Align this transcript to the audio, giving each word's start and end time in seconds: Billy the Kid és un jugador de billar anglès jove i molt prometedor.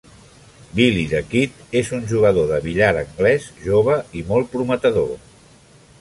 Billy 0.79 1.03
the 1.11 1.21
Kid 1.33 1.59
és 1.83 1.91
un 1.99 2.09
jugador 2.13 2.49
de 2.53 2.59
billar 2.65 2.89
anglès 3.03 3.47
jove 3.69 3.99
i 4.21 4.25
molt 4.31 4.53
prometedor. 4.57 5.13